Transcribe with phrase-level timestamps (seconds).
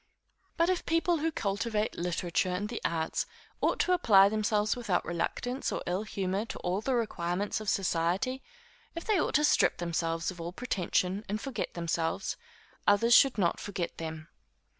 [0.57, 3.27] But if people who cultivate literature and the arts
[3.61, 8.41] ought to apply themselves without reluctance or ill humor to all the requirements of society;
[8.95, 12.35] if they ought to strip themselves of all pretension, and forget themselves,
[12.87, 14.27] others should not forget them.